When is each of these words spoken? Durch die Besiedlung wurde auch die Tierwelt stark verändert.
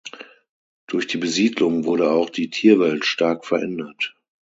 Durch 0.87 1.05
die 1.05 1.19
Besiedlung 1.19 1.85
wurde 1.85 2.09
auch 2.09 2.31
die 2.31 2.49
Tierwelt 2.49 3.05
stark 3.05 3.45
verändert. 3.45 4.15